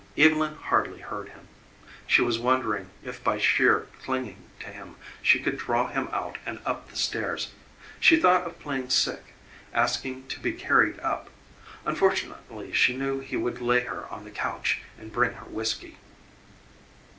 Evylyn 0.17 0.55
hardly 0.57 1.01
heard 1.01 1.29
him. 1.29 1.47
She 2.07 2.23
was 2.23 2.39
wondering 2.39 2.89
if 3.03 3.23
by 3.23 3.37
sheer 3.37 3.85
clinging 4.01 4.41
to 4.61 4.69
him 4.69 4.95
she 5.21 5.37
could 5.39 5.59
draw 5.59 5.89
him 5.89 6.07
out 6.11 6.39
and 6.43 6.59
up 6.65 6.89
the 6.89 6.95
stairs. 6.95 7.51
She 7.99 8.15
thought 8.19 8.47
of 8.47 8.57
playing 8.57 8.89
sick, 8.89 9.35
asking 9.75 10.27
to 10.29 10.39
be 10.39 10.53
carried 10.53 10.99
up 11.01 11.29
unfortunately 11.85 12.73
she 12.73 12.97
knew 12.97 13.19
he 13.19 13.37
would 13.37 13.61
lay 13.61 13.81
her 13.81 14.09
on 14.09 14.23
the 14.23 14.31
couch 14.31 14.81
and 14.97 15.13
bring 15.13 15.33
her 15.33 15.45
whiskey. 15.45 15.99